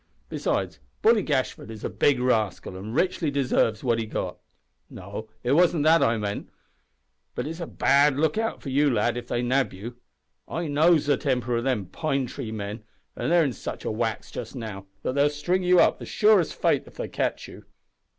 [0.29, 4.39] Besides, Bully Gashford is a big rascal, an' richly deserves what he got.
[4.89, 6.49] No, it wasn't that I meant
[7.35, 9.97] but it's a bad look out for you, lad, if they nab you.
[10.47, 12.83] I knows the temper o' them Pine Tree men,
[13.15, 16.39] an' they're in such a wax just now that they'll string you up, as sure
[16.39, 17.65] as fate, if they catch you."